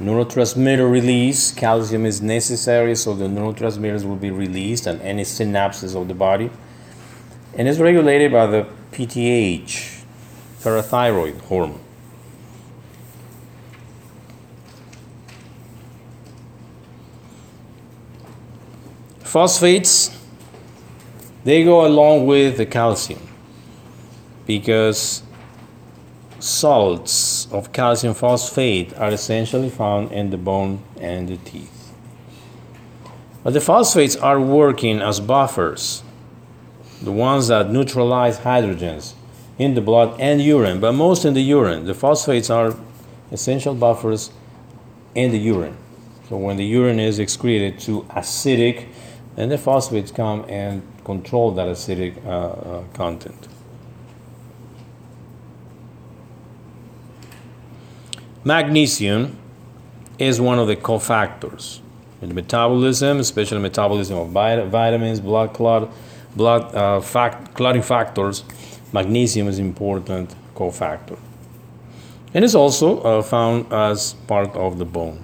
[0.00, 1.52] neurotransmitter release.
[1.52, 6.50] Calcium is necessary so the neurotransmitters will be released and any synapses of the body.
[7.54, 10.04] And is regulated by the PTH,
[10.62, 11.80] parathyroid hormone.
[19.20, 20.18] Phosphates,
[21.44, 23.20] they go along with the calcium
[24.46, 25.22] because
[26.38, 31.92] salts of calcium phosphate are essentially found in the bone and the teeth.
[33.44, 36.02] But the phosphates are working as buffers
[37.06, 39.14] the ones that neutralize hydrogens
[39.60, 41.84] in the blood and urine, but most in the urine.
[41.84, 42.76] The phosphates are
[43.30, 44.32] essential buffers
[45.14, 45.76] in the urine.
[46.28, 48.88] So when the urine is excreted to acidic,
[49.36, 53.46] then the phosphates come and control that acidic uh, uh, content.
[58.42, 59.38] Magnesium
[60.18, 61.78] is one of the cofactors
[62.20, 65.88] in the metabolism, especially metabolism of vitamins, blood clot,
[66.36, 68.44] blood uh, fact, clotting factors.
[68.92, 71.18] Magnesium is important cofactor,
[72.32, 75.22] and is also uh, found as part of the bone.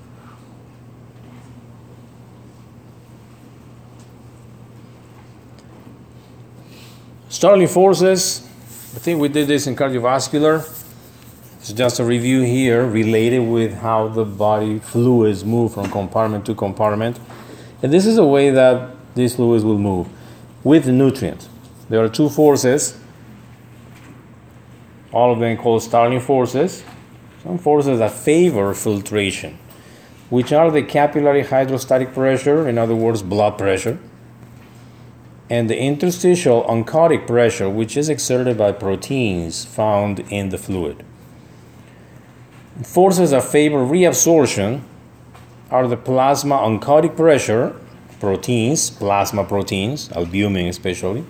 [7.29, 8.47] Starling forces,
[8.95, 10.69] I think we did this in cardiovascular.
[11.61, 16.55] It's just a review here related with how the body fluids move from compartment to
[16.55, 17.19] compartment.
[17.83, 20.09] And this is a way that these fluids will move
[20.65, 21.49] with nutrients.
[21.89, 22.99] There are two forces,
[25.13, 26.85] all of them called Starling forces.
[27.43, 29.59] Some forces that favor filtration,
[30.31, 33.99] which are the capillary hydrostatic pressure, in other words, blood pressure
[35.53, 41.05] and the interstitial oncotic pressure, which is exerted by proteins found in the fluid.
[42.83, 44.81] Forces that favor reabsorption
[45.71, 47.79] are the plasma oncotic pressure,
[48.23, 51.25] proteins, plasma proteins, albumin especially,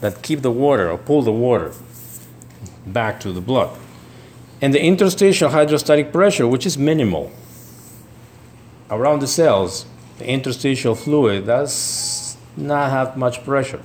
[0.00, 1.72] that keep the water or pull the water
[2.84, 3.70] back to the blood.
[4.60, 7.30] And the interstitial hydrostatic pressure, which is minimal.
[8.90, 9.86] Around the cells,
[10.18, 13.82] the interstitial fluid, that's not have much pressure.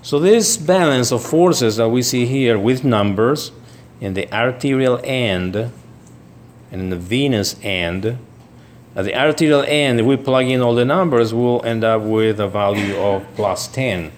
[0.00, 3.50] So this balance of forces that we see here with numbers
[4.00, 5.72] in the arterial end and
[6.82, 8.16] in the venous end,
[8.96, 12.48] at the arterial end, we plug in all the numbers, we'll end up with a
[12.48, 14.12] value of plus 10.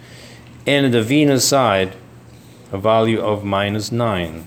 [0.66, 1.96] And the venous side,
[2.72, 4.46] a value of minus 9.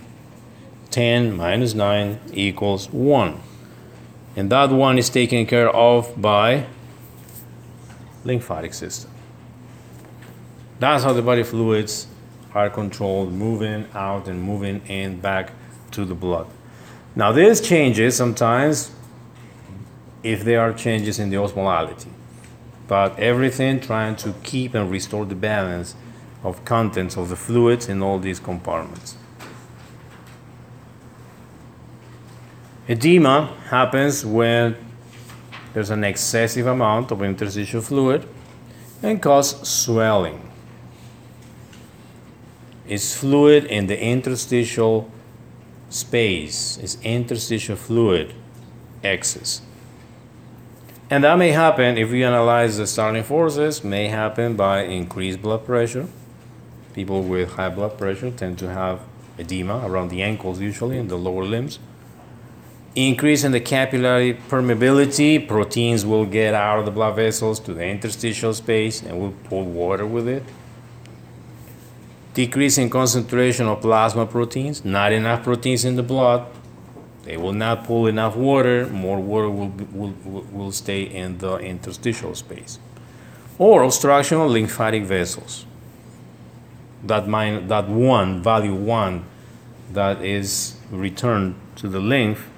[0.92, 3.40] 10 minus 9 equals 1.
[4.36, 6.66] And that one is taken care of by
[8.24, 9.12] lymphatic system.
[10.80, 12.08] That's how the body fluids
[12.54, 15.52] are controlled, moving out and moving in back
[15.92, 16.48] to the blood.
[17.16, 18.92] Now, this changes sometimes
[20.24, 22.10] if there are changes in the osmolality,
[22.88, 25.96] but everything trying to keep and restore the balance
[26.44, 29.18] of contents of the fluids in all these compartments.
[32.88, 34.76] Edema happens when
[35.74, 38.28] there's an excessive amount of interstitial fluid
[39.02, 40.50] and cause swelling
[42.88, 45.10] It's fluid in the interstitial
[45.90, 48.34] space, it's interstitial fluid
[49.04, 49.62] excess.
[51.10, 55.66] And that may happen if we analyze the Starling forces, may happen by increased blood
[55.66, 56.08] pressure.
[56.94, 59.02] People with high blood pressure tend to have
[59.38, 61.80] edema around the ankles, usually in the lower limbs.
[62.96, 67.84] Increase in the capillary permeability, proteins will get out of the blood vessels to the
[67.84, 70.44] interstitial space and will pull water with it
[72.34, 76.46] decrease in concentration of plasma proteins, not enough proteins in the blood.
[77.24, 80.14] They will not pull enough water, more water will, will,
[80.52, 82.80] will stay in the interstitial space.
[83.58, 85.66] Or obstruction of lymphatic vessels.
[87.04, 89.26] That, mine, that one, value one,
[89.92, 92.50] that is returned to the lymph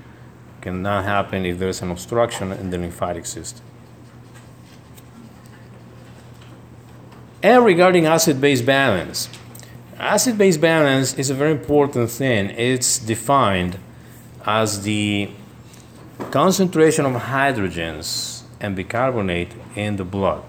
[0.62, 3.64] cannot happen if there's an obstruction in the lymphatic system.
[7.44, 9.30] And regarding acid base balance,
[10.00, 12.50] Acid base balance is a very important thing.
[12.50, 13.80] It's defined
[14.46, 15.30] as the
[16.32, 20.44] concentration of hydrogens and bicarbonate in the blood.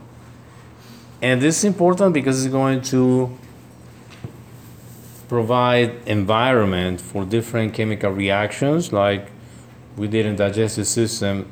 [1.23, 3.37] And this is important because it's going to
[5.29, 9.29] provide environment for different chemical reactions like
[9.97, 11.51] we did in digestive system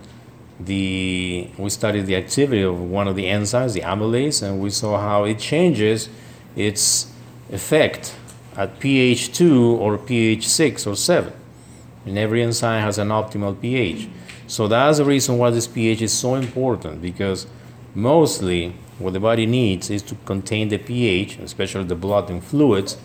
[0.60, 5.00] the we studied the activity of one of the enzymes the amylase and we saw
[5.00, 6.08] how it changes
[6.54, 7.10] its
[7.50, 8.14] effect
[8.56, 11.32] at pH 2 or pH 6 or 7.
[12.06, 14.08] And every enzyme has an optimal pH.
[14.46, 17.46] So that's the reason why this pH is so important because
[17.94, 22.96] mostly what the body needs is to contain the pH, especially the blood and fluids.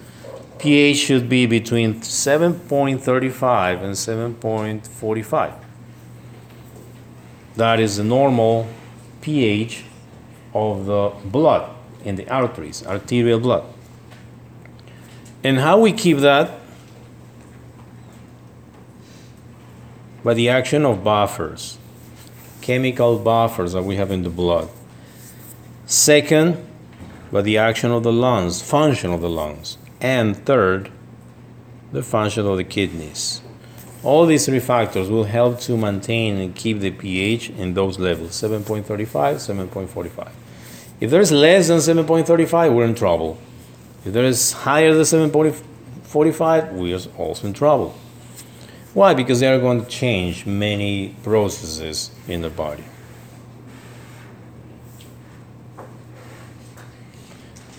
[0.58, 5.54] pH should be between 7.35 and 7.45.
[7.56, 8.68] That is the normal
[9.22, 9.84] pH
[10.54, 11.70] of the blood
[12.04, 13.64] in the arteries, arterial blood.
[15.44, 16.59] And how we keep that?
[20.24, 21.78] By the action of buffers,
[22.62, 24.70] chemical buffers that we have in the blood.
[25.86, 26.66] Second,
[27.32, 29.78] by the action of the lungs, function of the lungs.
[30.02, 30.92] And third,
[31.92, 33.42] the function of the kidneys.
[34.04, 38.32] All these three factors will help to maintain and keep the pH in those levels
[38.32, 40.32] 7.35, 7.45.
[41.00, 43.38] If there's less than 7.35, we're in trouble.
[44.06, 47.96] If there is higher than 7.45, we're also in trouble.
[48.94, 49.14] Why?
[49.14, 52.84] Because they are going to change many processes in the body.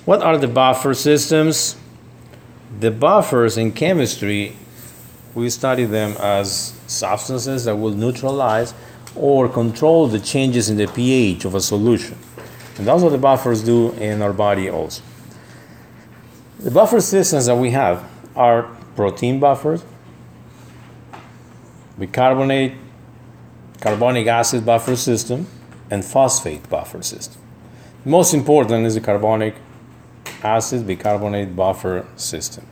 [0.04, 1.76] What are the buffer systems?
[2.78, 4.56] The buffers in chemistry,
[5.34, 8.72] we study them as substances that will neutralize
[9.14, 12.16] or control the changes in the pH of a solution.
[12.78, 15.02] And that's what the buffers do in our body also.
[16.60, 18.62] The buffer systems that we have are
[18.96, 19.84] protein buffers,
[22.00, 22.72] bicarbonate,
[23.80, 25.46] carbonic acid buffer system,
[25.90, 27.40] and phosphate buffer system.
[28.04, 29.54] Most important is the carbonic
[30.42, 32.66] acid bicarbonate buffer system.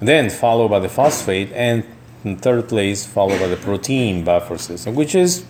[0.00, 1.84] Then followed by the phosphate, and
[2.24, 5.44] in third place, followed by the protein buffer system, which is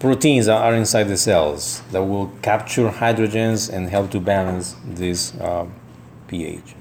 [0.00, 5.34] proteins that are inside the cells that will capture hydrogens and help to balance this
[5.36, 5.66] uh,
[6.26, 6.74] pH.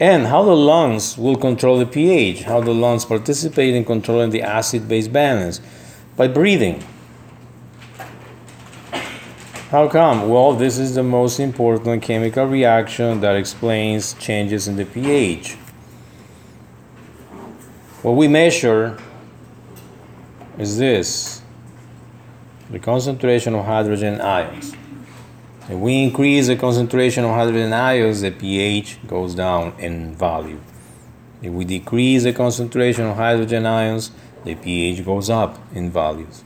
[0.00, 4.40] And how the lungs will control the pH, how the lungs participate in controlling the
[4.40, 5.60] acid base balance
[6.16, 6.82] by breathing.
[9.70, 10.30] How come?
[10.30, 15.52] Well, this is the most important chemical reaction that explains changes in the pH.
[18.02, 18.98] What we measure
[20.58, 21.42] is this
[22.70, 24.74] the concentration of hydrogen ions.
[25.70, 30.60] If we increase the concentration of hydrogen ions, the pH goes down in value.
[31.42, 34.10] If we decrease the concentration of hydrogen ions,
[34.42, 36.42] the pH goes up in values.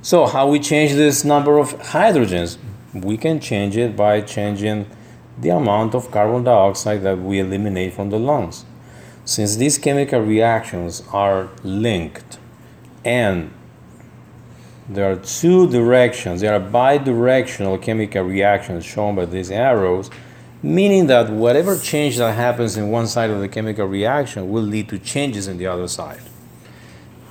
[0.00, 2.56] So how we change this number of hydrogens?
[2.94, 4.86] We can change it by changing
[5.36, 8.64] the amount of carbon dioxide that we eliminate from the lungs.
[9.24, 12.38] Since these chemical reactions are linked
[13.04, 13.52] and
[14.90, 20.10] there are two directions, there are bidirectional chemical reactions shown by these arrows,
[20.64, 24.88] meaning that whatever change that happens in one side of the chemical reaction will lead
[24.88, 26.20] to changes in the other side.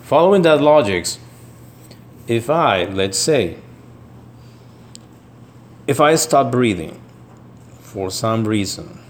[0.04, 1.20] Following that logics,
[2.28, 3.58] if I, let's say,
[5.86, 7.02] if I stop breathing
[7.82, 9.02] for some reason,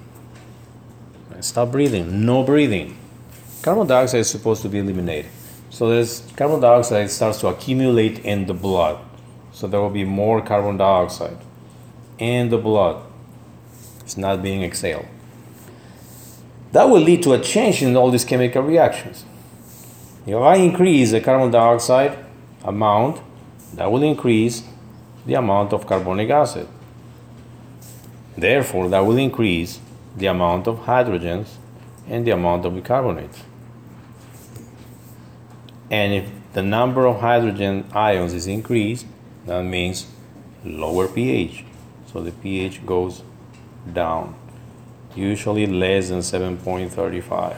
[1.38, 2.98] I stop breathing, no breathing,
[3.62, 5.30] carbon dioxide is supposed to be eliminated.
[5.70, 9.00] So this carbon dioxide starts to accumulate in the blood.
[9.52, 11.38] So there will be more carbon dioxide
[12.18, 13.04] in the blood.
[14.02, 15.08] It's not being exhaled.
[16.72, 19.26] That will lead to a change in all these chemical reactions.
[20.26, 22.18] If I increase the carbon dioxide
[22.64, 23.22] amount,
[23.74, 24.64] that will increase
[25.26, 26.68] the amount of carbonic acid.
[28.38, 29.80] Therefore, that will increase
[30.16, 31.56] the amount of hydrogens
[32.08, 33.49] and the amount of bicarbonate.
[35.92, 39.06] And if the number of hydrogen ions is increased,
[39.46, 40.08] that means
[40.64, 41.64] lower pH.
[42.12, 43.24] So the pH goes
[43.92, 44.36] down,
[45.16, 47.58] usually less than 7.35.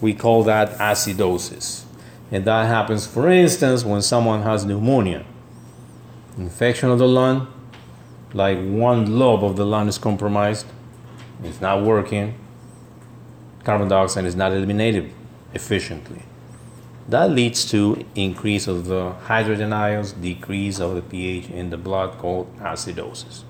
[0.00, 1.84] We call that acidosis.
[2.30, 5.24] And that happens, for instance, when someone has pneumonia,
[6.38, 7.52] infection of the lung,
[8.32, 10.66] like one lobe of the lung is compromised,
[11.44, 12.34] it's not working,
[13.64, 15.12] carbon dioxide is not eliminated
[15.54, 16.22] efficiently.
[17.08, 22.18] That leads to increase of the hydrogen ions, decrease of the pH in the blood
[22.18, 23.42] called acidosis.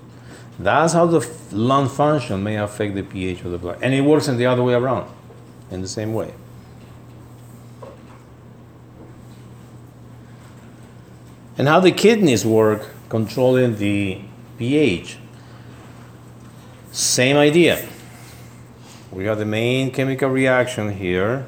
[0.57, 3.79] That's how the lung function may affect the pH of the blood.
[3.81, 5.09] And it works in the other way around,
[5.71, 6.33] in the same way.
[11.57, 14.19] and how the kidneys work controlling the
[14.57, 15.17] pH.
[16.91, 17.87] Same idea.
[19.11, 21.45] We have the main chemical reaction here.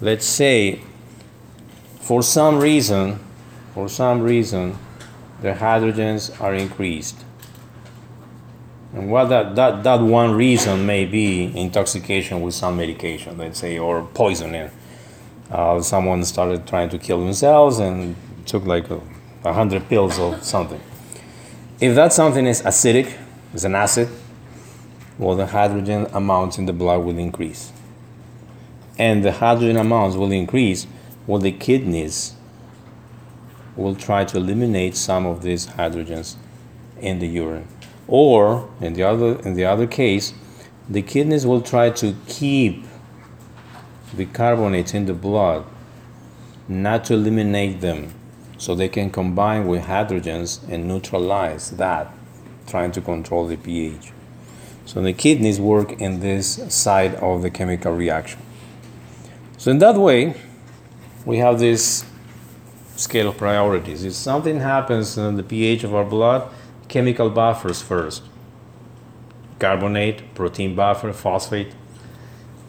[0.00, 0.80] Let's say
[2.00, 3.18] for some reason,
[3.74, 4.78] for some reason,
[5.40, 7.24] the hydrogens are increased.
[8.92, 13.78] And what that, that, that one reason may be intoxication with some medication, let's say,
[13.78, 14.70] or poisoning.
[15.50, 18.16] Uh, someone started trying to kill themselves and
[18.46, 19.00] took like a,
[19.44, 20.80] a hundred pills or something.
[21.80, 23.16] If that something is acidic,
[23.52, 24.08] is an acid,
[25.18, 27.72] well, the hydrogen amounts in the blood will increase.
[28.98, 30.86] And the hydrogen amounts will increase
[31.26, 32.34] well, the kidneys
[33.74, 36.36] will try to eliminate some of these hydrogens
[37.00, 37.66] in the urine.
[38.06, 40.32] Or in the other in the other case,
[40.88, 42.84] the kidneys will try to keep
[44.14, 45.66] the carbonates in the blood,
[46.68, 48.14] not to eliminate them,
[48.56, 52.14] so they can combine with hydrogens and neutralize that,
[52.68, 54.12] trying to control the pH.
[54.84, 58.40] So the kidneys work in this side of the chemical reaction.
[59.58, 60.34] So in that way,
[61.24, 62.04] we have this
[62.96, 64.04] scale of priorities.
[64.04, 66.48] If something happens in the pH of our blood,
[66.88, 68.22] chemical buffers first.
[69.58, 71.74] Carbonate, protein buffer, phosphate.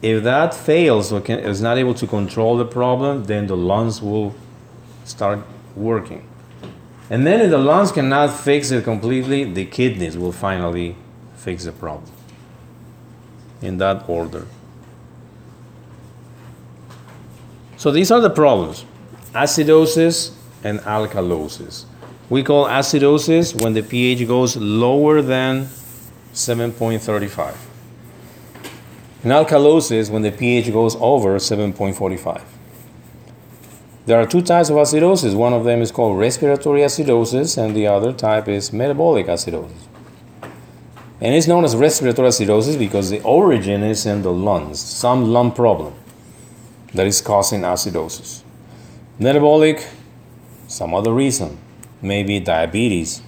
[0.00, 4.00] If that fails or can, is not able to control the problem, then the lungs
[4.00, 4.34] will
[5.04, 5.40] start
[5.76, 6.26] working.
[7.10, 10.96] And then if the lungs cannot fix it completely, the kidneys will finally
[11.36, 12.12] fix the problem.
[13.60, 14.46] In that order.
[17.78, 18.84] So these are the problems
[19.34, 20.32] acidosis
[20.64, 21.84] and alkalosis.
[22.28, 25.66] We call acidosis when the pH goes lower than
[26.34, 27.54] 7.35.
[29.22, 32.42] And alkalosis when the pH goes over 7.45.
[34.06, 35.36] There are two types of acidosis.
[35.36, 39.86] One of them is called respiratory acidosis, and the other type is metabolic acidosis.
[41.20, 45.52] And it's known as respiratory acidosis because the origin is in the lungs, some lung
[45.52, 45.94] problem
[46.94, 48.42] that is causing acidosis.
[49.18, 49.86] Metabolic,
[50.66, 51.58] some other reason,
[52.00, 53.22] maybe diabetes,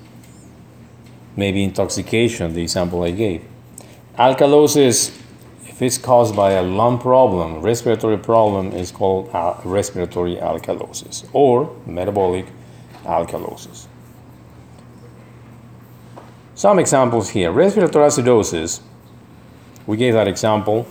[1.37, 3.45] maybe intoxication, the example I gave.
[4.19, 5.17] Alkalosis,
[5.67, 9.31] if it's caused by a lung problem, respiratory problem, is called
[9.65, 12.47] respiratory alkalosis or metabolic
[13.05, 13.87] alkalosis.
[16.55, 17.51] Some examples here.
[17.51, 18.81] Respiratory acidosis,
[19.87, 20.87] we gave that example,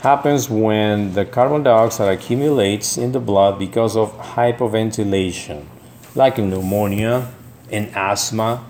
[0.00, 5.66] happens when the carbon dioxide accumulates in the blood because of hypoventilation,
[6.14, 7.30] like in pneumonia
[7.70, 8.64] and asthma.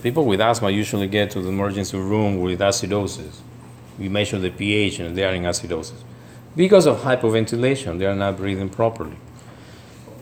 [0.00, 3.38] People with asthma usually get to the emergency room with acidosis.
[3.98, 6.02] We measure the pH and they are in acidosis.
[6.54, 9.16] Because of hypoventilation, they are not breathing properly.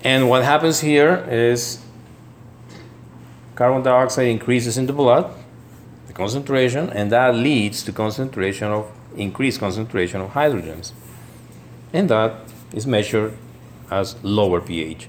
[0.03, 1.83] And what happens here is
[3.55, 5.31] carbon dioxide increases in the blood,
[6.07, 10.93] the concentration, and that leads to concentration of increased concentration of hydrogens.
[11.93, 12.35] And that
[12.73, 13.37] is measured
[13.91, 15.09] as lower pH.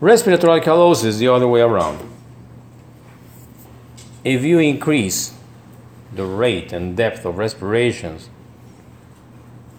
[0.00, 2.00] Respiratory alkalosis the other way around.
[4.24, 5.34] If you increase
[6.14, 8.28] the rate and depth of respirations,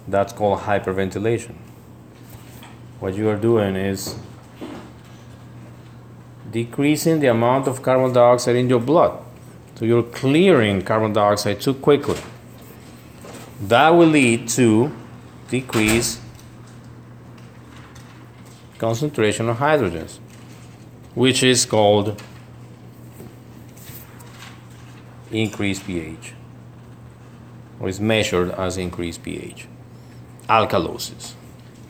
[0.07, 1.55] that's called hyperventilation
[3.03, 4.15] what you are doing is
[6.53, 9.19] decreasing the amount of carbon dioxide in your blood.
[9.75, 12.19] So you're clearing carbon dioxide too quickly.
[13.59, 14.91] That will lead to
[15.49, 16.21] decrease
[18.77, 20.19] concentration of hydrogens,
[21.15, 22.21] which is called
[25.31, 26.33] increased pH,
[27.79, 29.67] or is measured as increased pH,
[30.47, 31.33] alkalosis.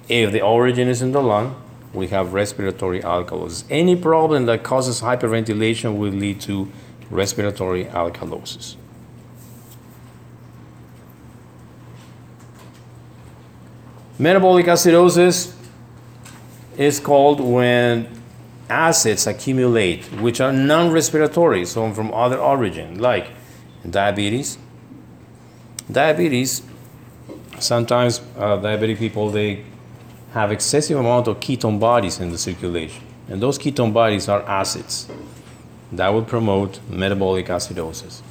[0.08, 1.63] If the origin is in the lung,
[1.94, 3.64] we have respiratory alkalosis.
[3.70, 6.72] Any problem that causes hyperventilation will lead to
[7.10, 8.76] respiratory alkalosis.
[14.18, 15.56] Metabolic acidosis
[16.78, 18.08] is called when
[18.70, 23.28] acids accumulate, which are non respiratory, so from other origin, like
[23.88, 24.58] diabetes.
[25.92, 26.62] Diabetes,
[27.60, 29.64] sometimes uh, diabetic people they
[30.34, 33.04] have excessive amount of ketone bodies in the circulation.
[33.30, 35.08] And those ketone bodies are acids
[35.92, 38.22] that will promote metabolic acidosis.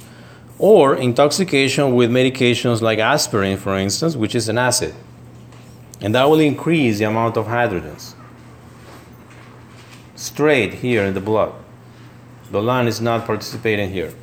[0.59, 4.93] Or intoxication with medications like aspirin, for instance, which is an acid.
[6.01, 8.15] And that will increase the amount of hydrogens
[10.15, 11.53] straight here in the blood.
[12.51, 14.13] The lung is not participating here.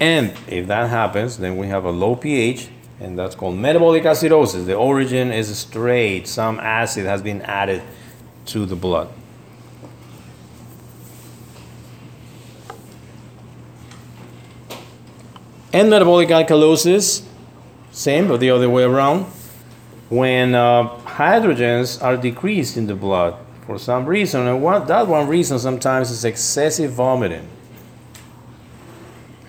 [0.00, 2.68] And if that happens, then we have a low pH
[3.00, 4.66] and that's called metabolic acidosis.
[4.66, 7.82] The origin is straight, some acid has been added
[8.46, 9.08] to the blood.
[15.72, 17.24] And metabolic alkalosis,
[17.90, 19.24] same, but the other way around.
[20.08, 23.36] When uh, hydrogens are decreased in the blood
[23.66, 27.48] for some reason, and that one reason sometimes is excessive vomiting.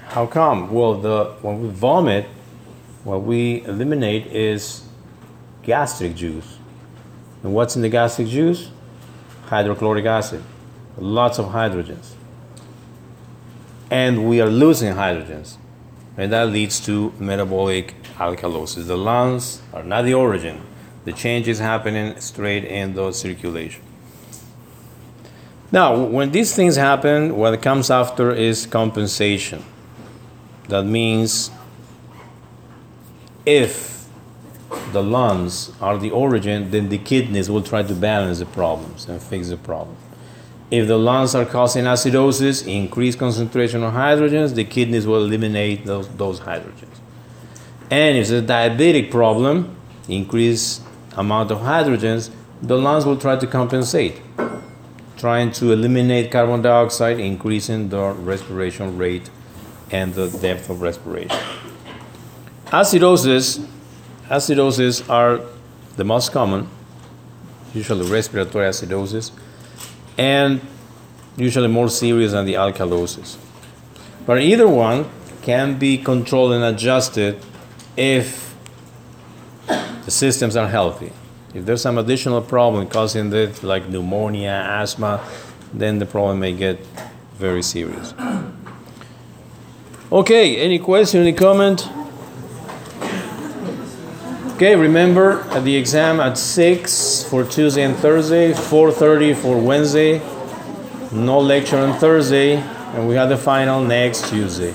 [0.07, 0.71] How come?
[0.71, 2.25] Well, the when we vomit,
[3.05, 4.83] what we eliminate is
[5.63, 6.57] gastric juice.
[7.43, 8.69] And what's in the gastric juice?
[9.45, 10.43] Hydrochloric acid,
[10.97, 12.13] lots of hydrogens.
[13.91, 15.57] And we are losing hydrogens.
[16.17, 18.87] and that leads to metabolic alkalosis.
[18.87, 20.61] The lungs are not the origin.
[21.03, 23.81] The change is happening straight in the circulation.
[25.71, 29.63] Now, when these things happen, what comes after is compensation.
[30.69, 31.51] That means
[33.45, 34.07] if
[34.91, 39.21] the lungs are the origin, then the kidneys will try to balance the problems and
[39.21, 39.95] fix the problem.
[40.71, 46.07] If the lungs are causing acidosis, increased concentration of hydrogens, the kidneys will eliminate those,
[46.09, 46.97] those hydrogens.
[47.91, 49.75] And if it's a diabetic problem,
[50.09, 50.81] increased
[51.15, 52.31] amount of hydrogens,
[52.61, 54.19] the lungs will try to compensate,
[55.17, 59.29] trying to eliminate carbon dioxide, increasing the respiration rate
[59.91, 61.37] and the depth of respiration.
[62.75, 63.65] Acidosis,
[64.27, 65.39] acidosis are
[65.95, 66.67] the most common,
[67.73, 69.31] usually respiratory acidosis
[70.17, 70.59] and
[71.37, 73.37] usually more serious than the alkalosis.
[74.25, 75.09] But either one
[75.41, 77.41] can be controlled and adjusted
[77.95, 78.53] if
[79.67, 81.13] the systems are healthy.
[81.53, 84.51] If there's some additional problem causing it, like pneumonia,
[84.81, 85.23] asthma,
[85.73, 86.85] then the problem may get
[87.35, 88.13] very serious.
[90.11, 91.87] Okay, any question, any comment?
[94.55, 100.19] Okay, remember at the exam at 6 for Tuesday and Thursday, 4.30 for Wednesday,
[101.11, 104.73] no lecture on Thursday, and we have the final next Tuesday.